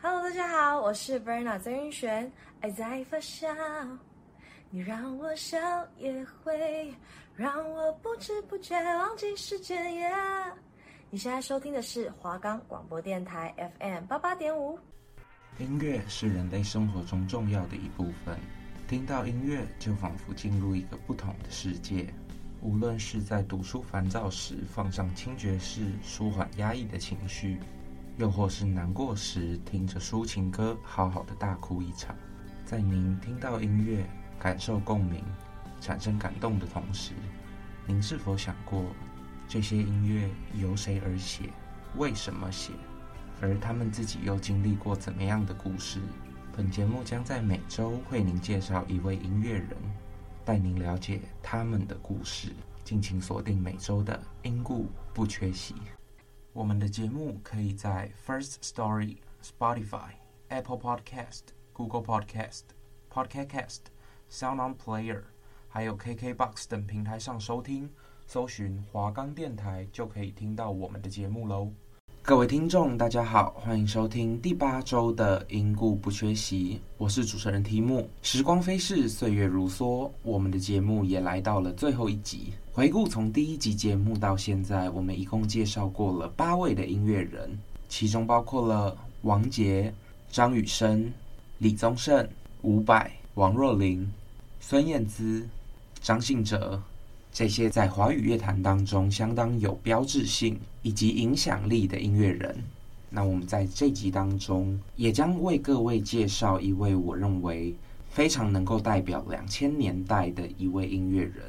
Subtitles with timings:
[0.00, 2.30] Hello，大家好，我是 Verna 曾云璇。
[2.60, 3.48] 爱在发酵，
[4.70, 5.58] 你让我笑
[5.98, 6.94] 也会
[7.34, 9.92] 让我不知不觉忘记时间。
[9.92, 10.52] Yeah，
[11.10, 14.78] 你现在收听的是华冈广播电台 FM 八八点五。
[15.58, 18.38] 音乐是人类生活中重要的一部分，
[18.86, 22.06] 听到音乐就仿佛进入一个不同的世界。
[22.62, 27.58] 无论是在读书烦躁时放上轻爵士，舒缓压抑的情绪。
[28.18, 32.16] 又或是难过时，听着抒情歌，好好的大哭一场。
[32.64, 34.04] 在您听到音乐、
[34.40, 35.22] 感受共鸣、
[35.80, 37.12] 产生感动的同时，
[37.86, 38.86] 您是否想过，
[39.46, 40.28] 这些音乐
[40.60, 41.44] 由谁而写？
[41.96, 42.72] 为什么写？
[43.40, 46.00] 而他们自己又经历过怎么样的故事？
[46.56, 49.76] 本节目将在每周为您介绍一位音乐人，
[50.44, 52.52] 带您了解他们的故事。
[52.82, 55.76] 敬请锁定每周的音故不缺席。
[56.58, 60.10] 我们的节目可以在 First Story、Spotify、
[60.48, 62.62] Apple Podcast、Google Podcast、
[63.08, 63.80] Podcast Cast、
[64.28, 65.22] Sound On Player，
[65.68, 67.88] 还有 KKBox 等平台上收听，
[68.26, 71.72] 搜寻华冈电台就可以听到我们的节目喽。
[72.28, 78.06] 各位听众，大家好，欢迎收听第八周的因故不缺席，我是主持人提姆。
[78.20, 82.52] 时光飞逝，岁月如梭，我们的节目也来到了最后一集。
[82.70, 89.90] 回顾从第一集节目到现在，我们一共介绍过了八位的音乐人，其中包括了王杰、
[90.30, 91.10] 张雨生、
[91.56, 92.28] 李宗盛、
[92.60, 94.06] 伍佰、王若琳、
[94.60, 95.48] 孙燕姿、
[96.02, 96.78] 张信哲。
[97.38, 102.52] 这些在华语乐坛当中相当有标志性以及影响力的音乐人，
[103.08, 107.72] 那我们在这集当中也将为各位介绍一位我认为
[108.10, 111.44] 非常能够代表两千年代的一位音乐人。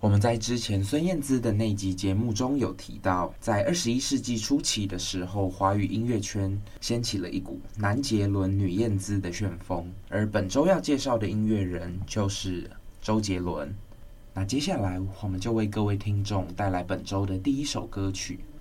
[0.00, 12.68] 我们在之前孙燕姿的那集节目中有提到，在二十一世纪初期的时候，华语音乐圈掀起了一股男杰伦、女燕姿的旋风，而本周要介绍的音乐人就是
[13.00, 13.72] 周杰伦。
[14.34, 18.34] 那接下来，我们就为各位听众带来本周的第一首歌曲。《》。《》。。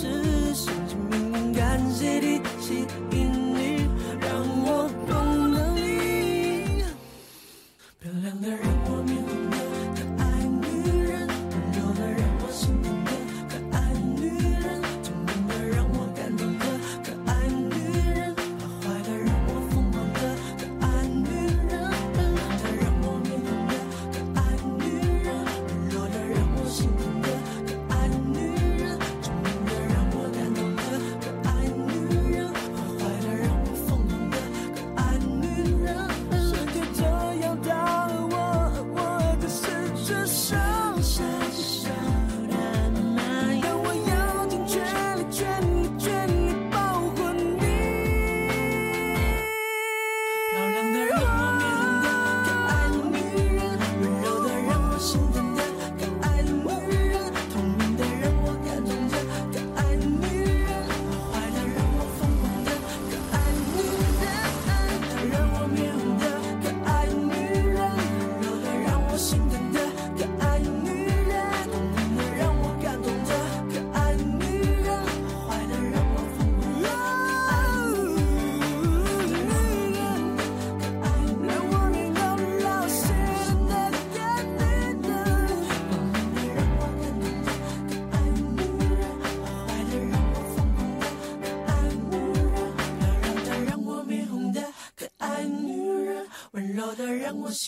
[0.00, 3.27] 是心信命运感谢地心引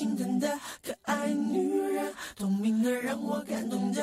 [0.00, 0.48] 心疼的
[0.82, 4.02] 可爱女人，聪明的让我感动的。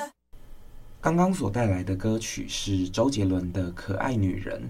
[1.02, 4.62] 刚刚所带来的歌曲是周杰伦的《可爱女人》，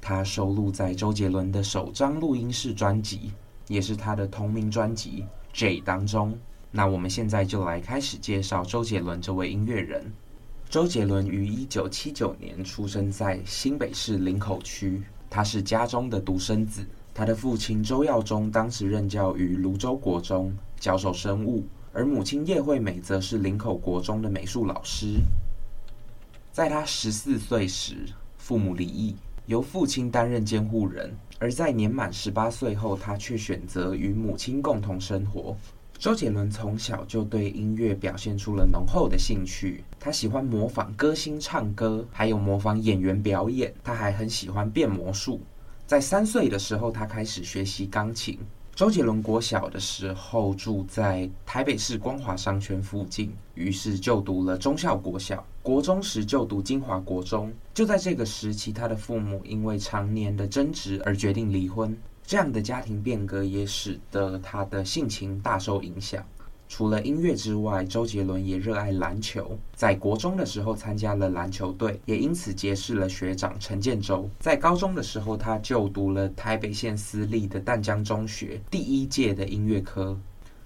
[0.00, 3.32] 它收录在周杰伦的首张录音室专辑，
[3.66, 5.24] 也是他的同名专辑
[5.58, 6.38] 《J》当中。
[6.70, 10.12] 那我们现在就来开始介绍周杰伦这位音乐人。
[10.70, 16.86] 周杰伦于一九七九年出生在新北市林口区，他是家中的独生子。
[17.14, 25.20] 他的父亲周耀中当时任教于芦洲国中，教授生物，而母亲叶惠美则是林口国中的美术老师。
[26.52, 28.06] 在他十四岁时，
[28.38, 29.14] 父母离异，
[29.46, 35.54] 由父亲担任监护人；而在年满十八岁后，他却选择与母亲共同生活。
[35.98, 43.72] 周杰伦从小就对音乐表现出了浓厚的兴趣，他喜欢模仿歌星唱歌，还有模仿演员表演。
[43.84, 45.40] 他还很喜欢变魔术。
[45.92, 48.38] 在三岁的时候，他开始学习钢琴。
[48.74, 55.46] 周杰伦国小的时候住在台北市光华商圈附近，于是就读了中孝国小。
[55.60, 57.52] 国中时就读金华国中。
[57.74, 61.94] 就在这个时期，他的父母因为常年的争执而决定离婚。
[62.24, 66.24] 这样的家庭变革也使得他的性情大受影响。
[66.74, 69.58] 除了音乐之外，周杰伦也热爱篮球。
[69.74, 74.26] 在国中的时候参加了篮球队，也因此结识了学长陈建州。
[74.40, 80.18] 在高中的时候，他就读了台北县私立的淡江中学第一届的音乐科。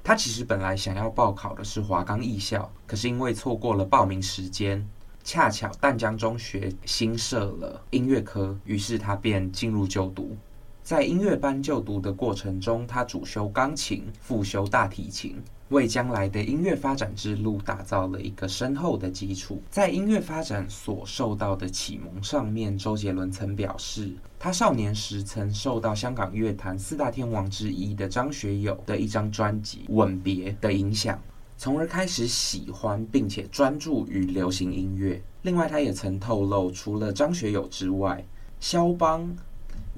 [0.04, 4.88] 他其实本来想要报考的是华冈艺校，可是因为错过了报名时间，
[5.24, 10.36] 恰巧淡江中学新设了音乐科，于是他便进入就读。
[10.84, 19.60] 在音乐班就读的过程中，他主修钢琴，副修大提琴，为将来的音乐发展之路打造了一个深厚的基础。
[19.70, 31.20] 在音乐发展所受到的启蒙上面，周杰伦曾表示，他少年时曾受到香港乐坛四大天王之一的张学友的一张专辑《吻别》的影响，
[31.56, 35.22] 从而开始喜欢并且专注于流行音乐。
[35.42, 38.24] 另外，他也曾透露，除了张学友之外，
[38.60, 39.34] 肖邦。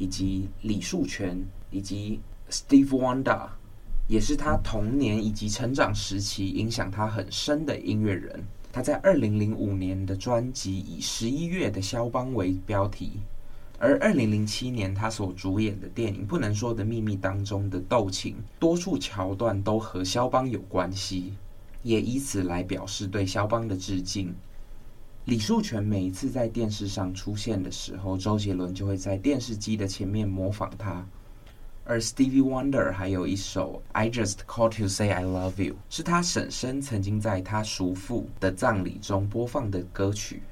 [0.00, 1.36] 以及李树泉
[1.72, 2.20] 以及
[2.52, 3.48] Steve Wonder，
[4.08, 8.42] 也是他童年以及成长时期影响他很深的音乐人。
[8.72, 13.12] 他在二零零五年的专辑以《十一月的肖邦》为标题，
[13.78, 21.34] 而二零零七年他所主演的电影《不能说的秘密》当中的斗琴，多处桥段都和肖邦有关系，
[21.82, 24.34] 也以此来表示对肖邦的致敬。
[25.24, 31.06] 李树泉每一次在电视上出现的时候，周杰伦就会在电视机的前面模仿他。
[31.88, 40.42] 而 Stevie Wonder 还有一首《I Just Called to Say I Love You》，是他婶婶曾经在他叔父的葬礼中播放的歌曲。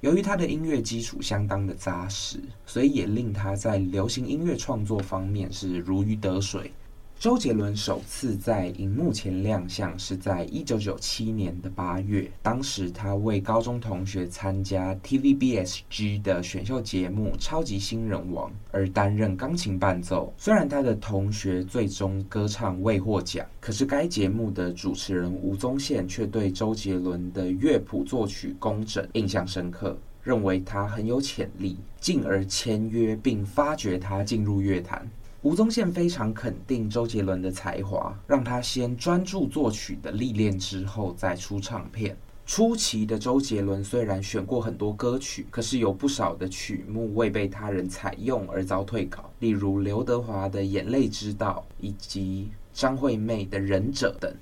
[0.00, 6.72] 由于他的音乐基础相当的扎实，所以也令他在流行音乐创作方面是如鱼得水。
[7.18, 20.30] 周杰伦首次在荧幕前亮相是在一九九七年的八月，当时他为高中同学参加 TVBSG 的选秀节目《超级新人王》而担任钢琴伴奏。
[20.36, 35.10] 虽然他的同学最终歌唱未获奖，可是该节目的主持人吴宗宪却对周杰伦的乐谱作曲工整印象深刻，认为他很有潜力，进而签约并发掘他进入乐坛。
[35.46, 42.16] 吴宗宪非常肯定周杰伦的才华，让他先专注作曲的历练，之后再出唱片。
[42.44, 54.34] 初期的周杰伦虽然选过很多歌曲，可是有不少的曲目未被他人采用而遭退稿，例如刘德华的《眼泪之道》以及张惠妹的《忍者》等。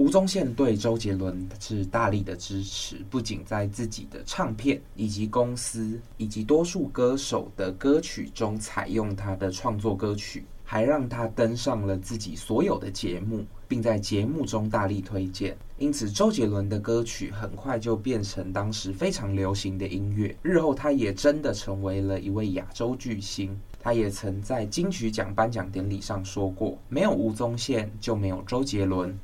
[0.00, 15.54] 吴宗宪对周杰伦是大力的支持，不仅在自己的唱片以及公司以及多数歌手的歌曲中采用他的创作歌曲，还让他登上了自己所有的节目，并在节目中大力推荐。
[15.76, 20.34] 因此，周杰伦的歌曲很快就变成当时非常流行的音乐。
[20.40, 23.54] 日后，他也真的成为了一位亚洲巨星。
[23.82, 29.14] 他也曾在金曲奖颁奖典礼上说过：“没有吴宗宪，就没有周杰伦。”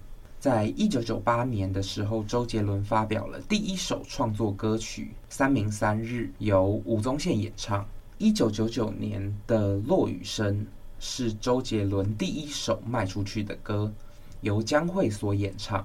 [0.47, 7.85] 在一九九八年的时候，周杰伦发表了第一首创作歌曲《三明三日》，由吴宗宪演唱。
[8.19, 10.61] 一九九九年的《落雨声》
[11.01, 13.93] 是周杰伦第一首卖出去的歌，
[14.41, 15.85] 由江蕙所演唱。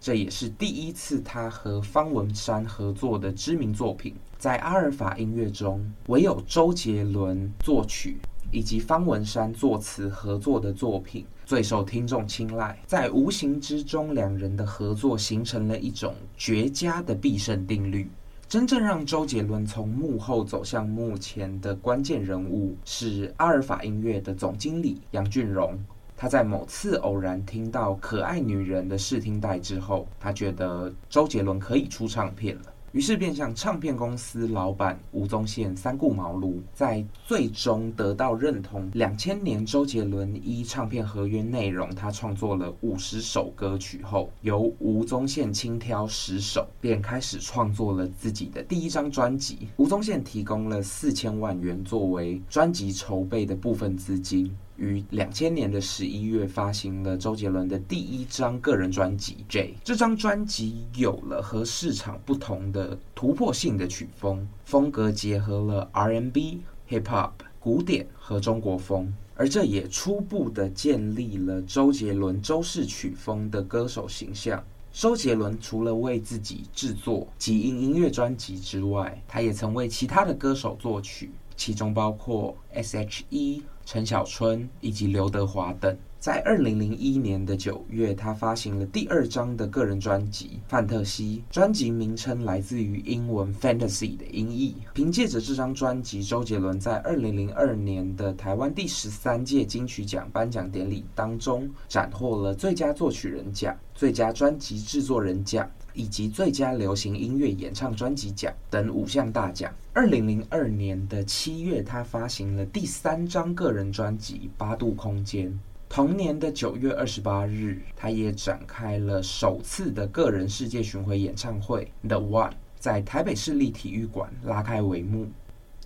[0.00, 4.16] 这也是第一次他和方文山合作的知名作品。
[4.36, 8.16] 在阿尔法音乐中，唯有周杰伦作曲
[8.50, 11.24] 以及方文山作词合作的作品。
[11.52, 18.08] 最受听众青睐，在无形之中，两人的合作形成了一种绝佳的必胜定律。
[18.48, 25.78] 真正让周杰伦从幕后走向幕前的关键人物是阿尔法音乐的总经理杨俊荣。
[26.16, 32.71] 他在某次偶然听到《可爱女人》的试听带之后，他觉得周杰伦可以出唱片了。
[32.92, 38.90] 于是便向唱片公司老板吴宗宪三顾茅庐，在最终得到认同。
[38.92, 49.68] 两千年，周杰伦依唱片合约内容，他创作了五十首歌曲后，由吴宗宪轻挑十首，便开始创作了自己的第一张专辑。
[49.78, 54.54] 吴宗宪提供了四千万元作为专辑筹备的部分资金。
[54.76, 59.74] 于两千年的十一月发行了周杰伦的第一张个人专辑《J》。
[59.84, 74.62] 这张专辑有了和市场不同的突破性的曲风，风格结合了 R&B、Hip Hop、古典和中国风，而这也初步的建立了周杰伦周氏曲风的歌手形象。
[74.92, 81.30] 周杰伦除了为自己制作几张音乐专辑之外，他也曾为其他的歌手作曲。
[81.54, 85.96] 其中包括 S.H.E、陈小春以及刘德华等。
[86.18, 94.76] 在二零零一年的九月，他发行了第二张的个人专辑《范特西》，专辑名称来自于英文 “fantasy” 的音译。
[94.94, 105.68] 凭借着这张专辑，周杰伦在二零零二年的台湾第十三届金曲奖颁奖典礼当中，斩获了最佳作曲人奖、最佳专辑制作人奖。
[105.94, 109.72] 以及最佳流行音乐演唱专辑奖等五项大奖。
[109.92, 115.48] 二零零二年的七月，他发行了第三张个人专辑《八度空间》。
[115.88, 125.26] 同年的九月二十八日，他也展开了首次的个人世界巡回演唱会《The One》，在台北市立体育馆拉开帷幕。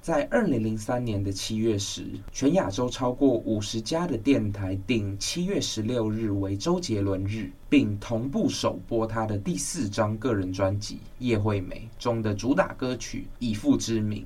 [0.07, 14.23] 在二零零三年的七月时，全亚洲超过五十家的电台定七月十六日为周杰伦日，并同步首播他的第四张个人专辑《叶惠美》中的主打歌曲《以父之名》。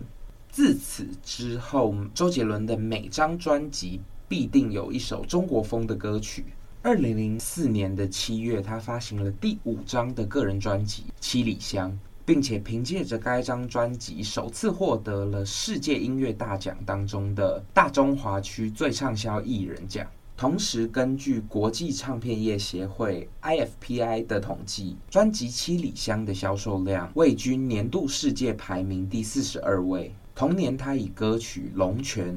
[0.51, 6.45] 自此之后，周杰伦的每张专辑必定有一首中国风的歌曲。
[6.83, 11.91] 二零零四年的七月，他发行了第五张的个人专辑《七里香》。
[12.25, 20.07] 并且凭借着该张专辑，首次获得了世界音乐大奖当中的大中华区最畅销艺人奖。
[20.37, 30.15] 同时，根据国际唱片业协会 IFPI 的统计，专辑《七里香》的销售量位居年度世界排名第四十二位。
[30.35, 32.35] 同年，他以歌曲《龙泉》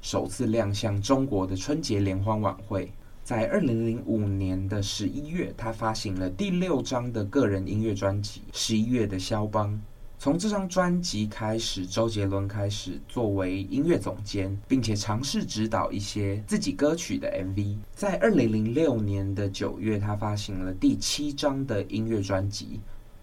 [0.00, 2.90] 首次亮相中国的春节联欢晚会。
[3.24, 9.72] 在二零零五年的十一月，他发行了第六张的个人音乐专辑《十一月的肖邦》。
[10.18, 17.76] 从这张专辑开始，周杰伦开始作为音乐总监，并且尝试指导一些自己歌曲的 MV。
[17.94, 22.80] 在二零零六年的九月，他发行了第七张的音乐专辑。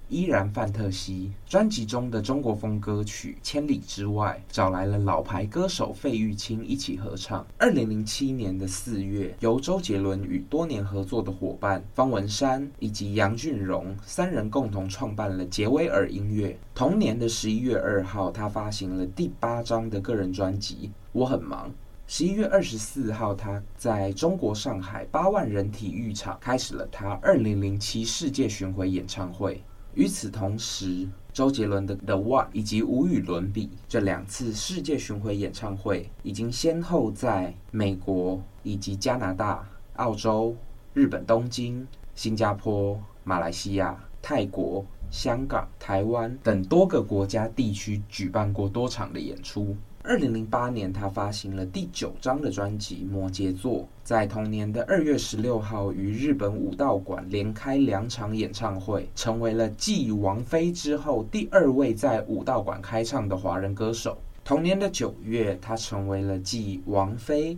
[0.10, 7.46] 依然范特西专辑中的中国风歌曲《千里之外》找来了老牌歌手费玉清一起合唱。
[7.60, 16.58] 二零零七年的四月，由周杰伦与多年合作的伙伴方文山以及杨俊荣三人共同创办了杰威尔音乐。
[16.74, 20.76] 同年的十一月二号，他发行了第八张的个人专辑
[21.12, 21.70] 《我很忙》。
[22.08, 29.62] 十一月二十四号，他在中国上海八万人体育场开始了他二零零七世界巡回演唱会。
[29.96, 40.56] 与此同时，周杰伦的《The One》以及无与伦比这两次世界巡回演唱会，已经先后在美国以及加拿大、澳洲、
[40.94, 49.76] 日本东京、新加坡、马来西亚、泰国、香港、台湾等多个国家地区举办过多场的演出。
[50.02, 53.82] 二零零八年，他发行了第九张的专辑《摩羯座》。
[54.02, 64.18] 在同年的二月十六号，于日本武道馆连开两场演唱会，成为了继王菲之后第二位在武道馆开唱的华人歌手。
[64.46, 67.58] 同年的九月，他成为了继王菲、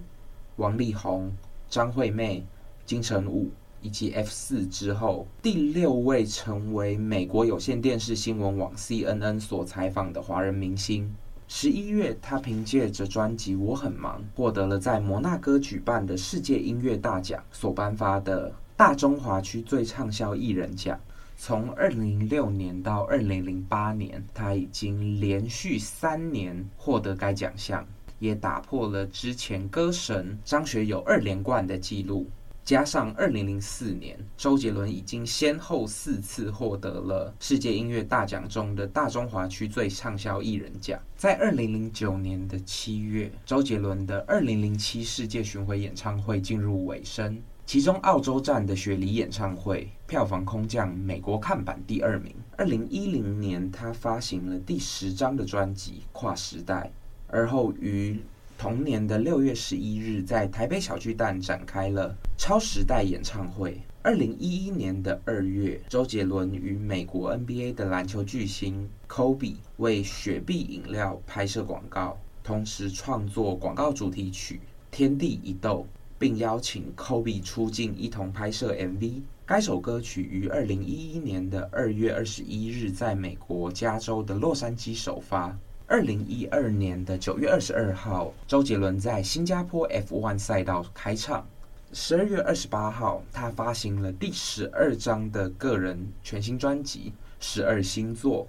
[0.56, 1.32] 王力宏、
[1.70, 2.44] 张惠妹、
[2.88, 3.50] 金城武
[3.82, 11.14] 以及 F 四之后第六位成为美国有线电视新闻网 CNN 所采访的华人明星。
[11.54, 20.98] 十一月，他凭借着专辑《我很忙》，获得了在摩纳哥举办的世界音乐大奖所颁发的大中华区最畅销艺人奖。
[21.36, 27.86] 从二零零六年到二零零八年，他已经连续三年获得该奖项，
[28.20, 32.28] 也打破了之前歌神张学友二连冠的纪录。
[32.64, 41.00] 加上二零零四年，周杰伦已经先后四次获得了世界音乐大奖中的大中华区最畅销艺人奖。
[41.18, 52.34] 在二零零九年的七月，周杰伦的二零零七世界巡回演唱会进入尾声，其中澳洲站的雪梨演唱会票房空降美国看板第二名。
[52.58, 56.84] 二零一零年，他发行了第十张的专辑《跨时代》，
[57.28, 58.20] 而后于
[58.62, 63.82] 同年的六月十一日，在台北小巨蛋展开了超时代演唱会。
[64.04, 74.58] 二零一一年的二月，周杰伦与美国 NBA 的篮球巨星 Kobe 为雪碧饮料拍摄广告，同时创作广告主题曲
[74.96, 75.88] 《天地一斗》，
[76.20, 79.22] 并邀请 Kobe 出镜一同拍摄 MV。
[79.44, 85.58] 该首歌曲于二零一一年的二月二十一日在美国加州的洛杉矶首发。
[85.92, 91.46] 二零一二年的九月二十二号，周杰伦在新加坡 F1 赛道开唱。
[91.92, 97.12] 十二月二十八号，他发行了第十二张的个人全新专辑
[97.46, 98.46] 《十二星座》。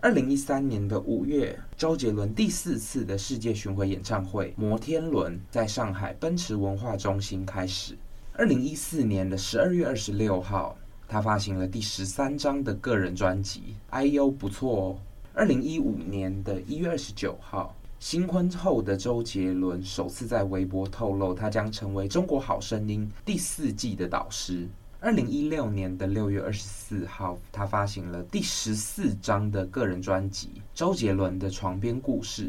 [0.00, 7.94] 二零一三年的五月，周杰伦第四次的世界巡回演唱会《摩天轮》在上海奔驰文化中心开始。
[8.32, 10.74] 二零一四年的十二月二十六号，
[11.06, 13.60] 他发行了第十三张的个人专辑
[13.90, 14.96] 《哎呦不错哦》。
[15.38, 17.76] 二零一五年的一月二十九号。
[17.98, 24.66] 新婚后的周杰伦首次在微博透露，他将成为《中国好声音》第四季的导师。
[24.98, 32.44] 二零一六年的六月二十四号，他发行了第十四张的个人专辑《周杰伦的床边故事》。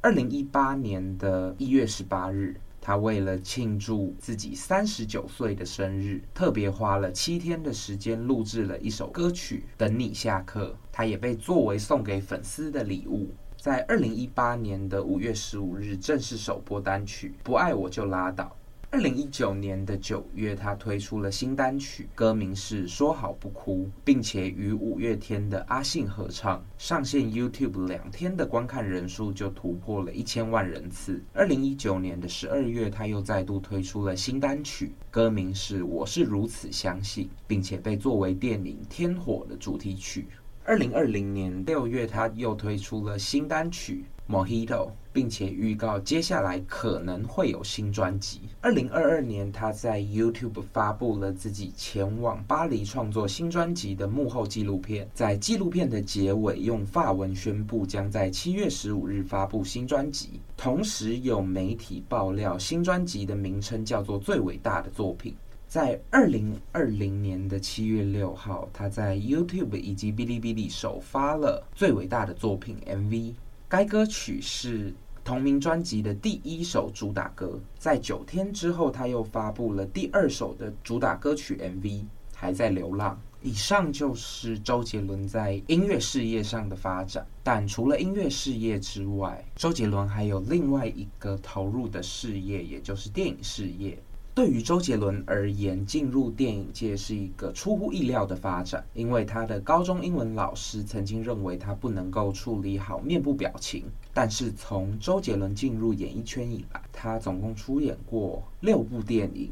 [0.00, 13.30] 二零一八年的一月十八日，他为了庆祝自己三十九岁的生日，特别花了七天的时间录制了一首歌曲《等你下课》，他也被作为送给粉丝的礼物。
[13.56, 18.44] 在二零一八年的五月十五日正式首播单曲《不爱我就拉倒》。
[18.92, 31.24] 二零一九年的九月，他推出了新单曲，歌名是《说好不哭》，并且与五月天的阿信合唱，上线 YouTube 两天的观看人数就突破了一千万人次。
[31.32, 40.26] 二零一九年的十二月，他又再度推出了新单曲，歌名是《我是如此相信》，并且被作为电影《天火》的主题曲。
[40.64, 48.40] 二零二零年六月，他又推出了新单曲《Mojito》，并且预告接下来可能会有新专辑。
[48.62, 60.40] 二零二二年，他在 YouTube 发布了自己前往巴黎创作新专辑的幕后纪录片，在纪录片的结尾用法文宣布将在七月十五日发布新专辑。
[60.56, 65.32] 同时，有媒体爆料，新专辑的名称叫做《最伟大的作品》。
[65.68, 73.32] 在二零二零年的七月六号，他在 YouTube 以及哔哩哔哩首发了最伟大的作品 MV。
[73.72, 74.92] 该歌曲是
[75.24, 77.58] 同名专辑的第一首主打歌。
[77.78, 82.04] 在九天之后，他又发布了第二首的主打歌曲 MV，
[82.34, 83.18] 还在流浪。
[83.40, 87.26] 以上就是周杰伦在音乐事业上的发展。
[87.42, 93.98] 但除了音乐事业之外，周杰伦还有另外一个投入的事业，也就是电影事业。
[94.34, 103.84] 对于周杰伦而言，进入电影界是一个出乎意料的发展，因为他的高中英文老师曾经认为他不能够处理好面部表情。
[104.14, 109.50] 但是从周杰伦进入演艺圈以来，他总共出演过六部电影，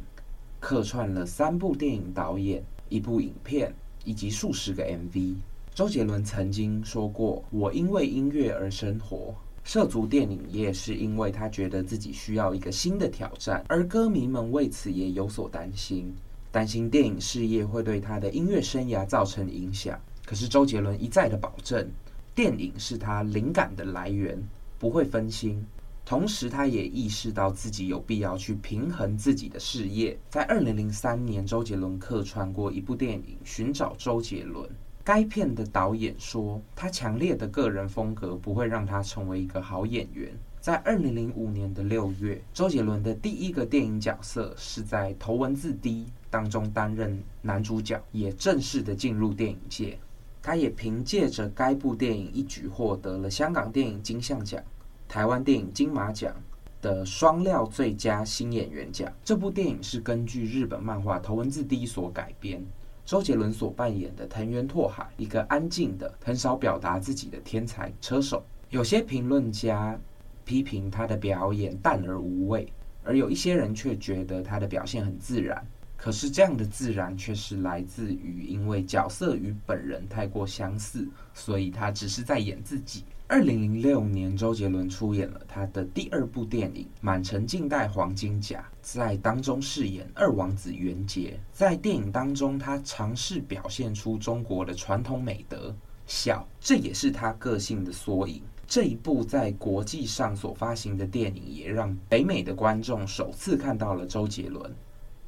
[0.59, 3.75] 客串了三部电影导演、一部影片
[4.07, 5.35] 以及数十个 MV。
[5.75, 16.13] 周杰伦曾经说过：“我因为音乐而生活。”涉足电影业是因为他觉得自己需要一个新的挑战，而歌迷们为此也有所担心，
[16.51, 20.01] 担心电影事业会对他的音乐生涯造成影响。
[20.25, 21.89] 可是周杰伦一再的保证，
[22.35, 24.37] 电影是他灵感的来源，
[24.79, 25.65] 不会分心。
[26.07, 30.19] 同时，他也意识到自己有必要去平衡自己的事业。
[30.29, 34.65] 在二零零三年，周杰伦客串过一部电影《寻找周杰伦》。
[35.13, 40.31] 该片的导演说，他强烈的个人风格不会让他成为一个好演员。
[40.61, 49.99] 在二零零五年的六月，周杰伦的第一个电影角色是在《头文字 D》当中担任男主角，也正式的进入电影界。
[50.41, 54.63] 他也凭借着该部电影一举获得了香港电影金像奖、
[55.09, 56.33] 台湾电影金马奖
[56.81, 59.13] 的双料最佳新演员奖。
[59.25, 62.65] 这部电影是根据日本漫画《头文字 D》所改编。
[63.11, 68.41] 周杰伦所扮演的藤原拓海，一个安静的、很少表达自己的天才车手。
[68.69, 69.99] 有些评论家
[70.45, 75.61] 批评他的表演淡而无味，而有一些人却觉得他的表现很自然。
[75.97, 83.03] 可是这样的自然却是来自于，因为角色与本人太过相似，所以他只是在演自己。
[83.33, 91.39] 二零零六年，周杰伦出演了他的第二部电影《满城尽带黄金甲》，在当中饰演二王子元杰。
[91.53, 95.73] 在电影当中，他尝试表现出中国的传统美德——
[96.09, 98.43] 笑，这也是他个性的缩影。
[98.67, 104.75] 这一部在国际上所发行的电影，也让北美的观众首次看到了周杰伦。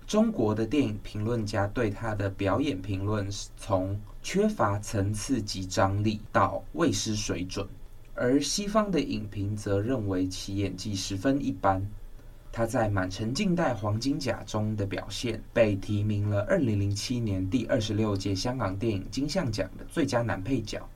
[0.09, 7.65] 中国的电影评论家对他的表演评论是从缺乏层次及张力到未失水准。
[8.15, 11.85] 而西方的影评则认为其演技十分一般。
[12.51, 20.87] 他在《满城尽带黄金甲》中的表现被提名了二零零七年第二十六届香港电影金像奖的最佳男配角。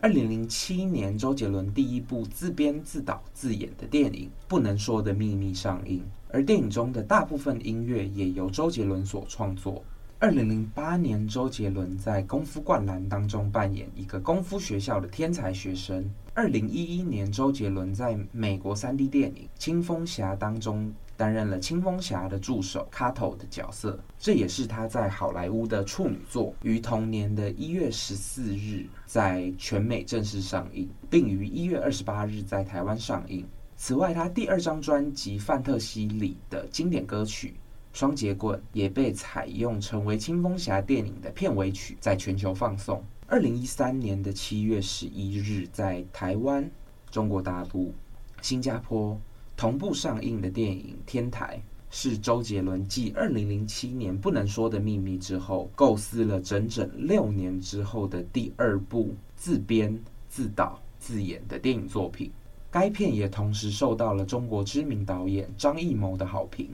[0.00, 9.84] 二零零七年，周杰伦第一部自编自导自演的电影《不能说的秘密》上映，而电影中的大部分音乐也由周杰伦所创作。
[10.18, 16.08] 二零零八年，周杰伦在《功夫灌篮》当中扮演一个功夫学校的天才学生。
[16.40, 26.54] 二零一一年，周杰伦在美国三 D 电影《青蜂侠》当中担任了青蜂侠的助手卡头的角色，这也是他在好莱坞的处女作。
[26.62, 33.46] 于同年的一月十四日在全美正式上映，并于一月二十八日在台湾上映。
[33.76, 37.52] 此外，他第二张专辑《范特西》里的经典歌曲。
[37.92, 43.04] 双截棍也被采用成为《青蜂侠》电影的片尾曲，在全球放送。
[43.30, 46.68] 二零一三年的七月十一日，在台湾、
[47.12, 47.94] 中国大陆、
[48.42, 49.16] 新加坡
[49.56, 51.56] 同步上映的电影《天台》，
[51.96, 59.96] 是周杰伦继二零零七年《不能说的秘密》之后，构思了整整六年之后的第二部自编、
[60.28, 62.32] 自导、自演的电影作品。
[62.68, 66.68] 该片也同时受到了中国知名导演张艺谋的好评。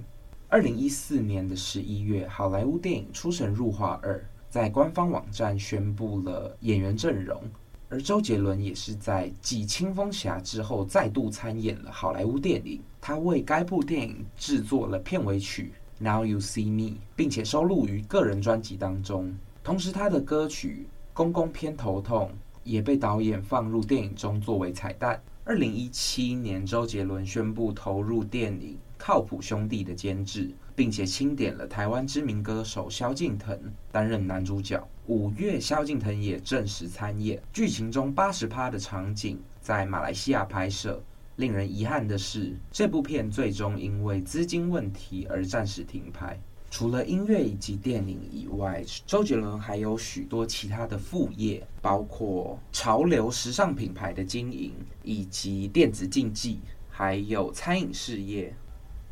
[0.48, 4.18] 二零一四年的十一月，好莱坞电影《出神入化二》
[4.56, 7.42] 在官方网站宣布了演员阵容，
[7.90, 12.80] 而周杰伦也是在继《青风侠》之后再度参演了好莱坞电影。
[12.98, 19.30] 他为该部电影制作了片尾曲《Now You See Me》，并且收录于个人专辑当中。
[19.62, 22.30] 同时，他的歌曲《公公偏头痛》
[22.64, 25.22] 也被导演放入电影中作为彩蛋。
[25.44, 28.78] 二零一七年，周杰伦宣布投入电影。
[28.98, 33.58] 靠谱兄弟的监制，并且钦点了台湾知名歌手萧敬腾
[33.90, 34.86] 担任男主角。
[35.06, 37.42] 五月，萧敬腾也正式参演。
[37.52, 41.02] 剧情中八十趴的场景在马来西亚拍摄。
[41.36, 46.38] 令人遗憾的是，这部片最终因为资金问题而暂时停拍。
[46.70, 56.60] 除了音乐以及电影以外，周杰伦还有许多其他的副业，包括潮流时尚品牌的经营，以及电子竞技，
[56.90, 58.54] 还有餐饮事业。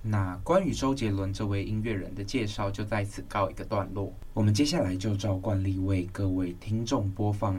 [0.06, 4.12] 那关于周杰伦这位音乐人的介绍就在此告一个段落。
[4.34, 7.58] 我们接下来就照惯例为各位听众播放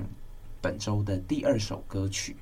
[0.62, 2.36] 本周的第二首歌曲。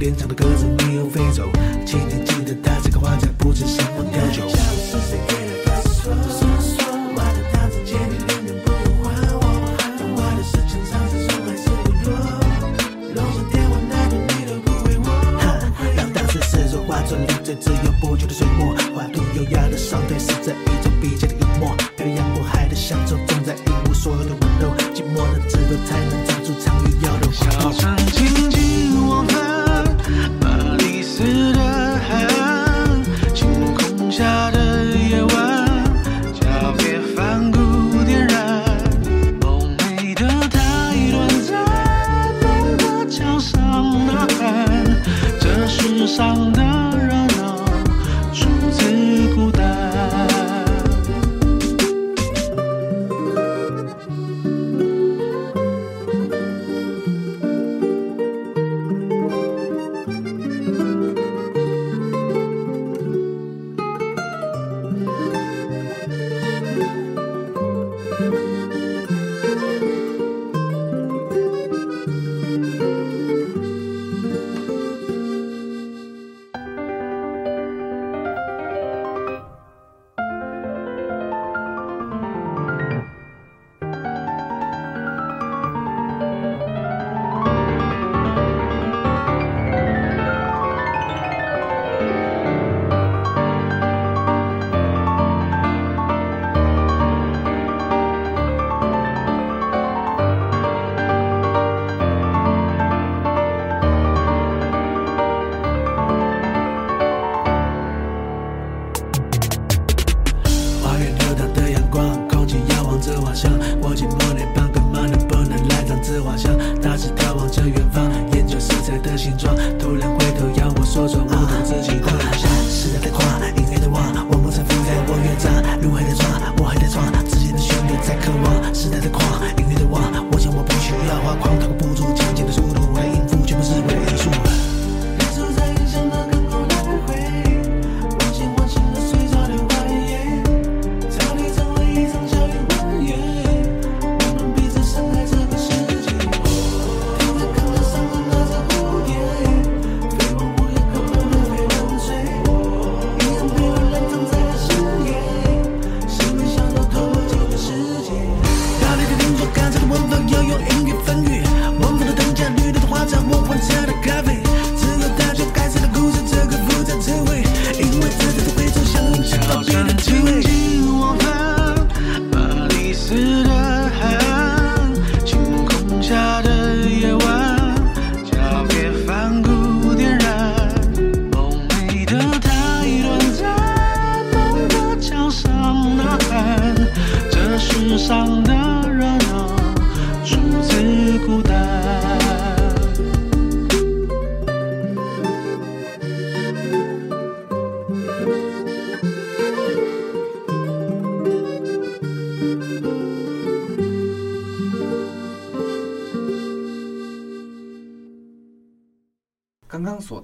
[0.00, 1.48] 连长的鸽子没有飞走，
[1.86, 2.33] 请你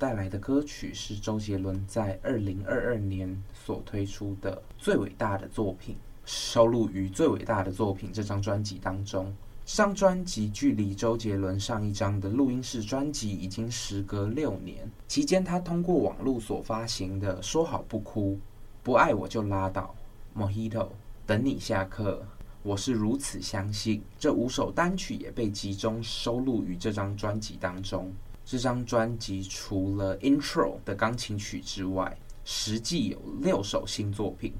[0.01, 9.31] 带来的歌曲是周杰伦在二零二二年所推出的《最伟大的作品》，收录于《最伟大的作品》这张专辑当中。
[9.67, 18.33] 这张专辑距离周杰伦上一张的录音室专辑已经时隔六年，期间他通过网络所发行的《说好不哭》、
[18.83, 19.95] 《不爱我就拉倒》、
[20.43, 20.71] 《Mojito》、
[21.27, 22.13] 《等你下课》、
[22.63, 28.11] 《我是如此相信》这五首单曲也被集中收录于这张专辑当中。
[28.51, 34.53] 这张专辑除了 Intro 的钢琴曲之外，实际有六首新作品。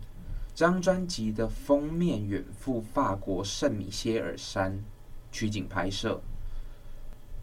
[0.55, 4.81] 这张专辑的封面远赴法国圣米歇尔山
[5.33, 6.21] 取景拍摄，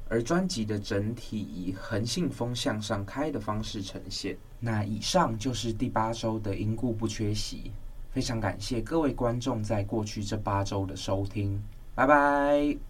[0.07, 4.37] 而专辑的整体以横信封向上开的方式呈现。
[4.57, 7.73] 那以上就是第八周的因故不缺席，
[8.13, 11.61] 非常感谢各位观众在过去这八周的收听，
[11.93, 12.86] 拜拜。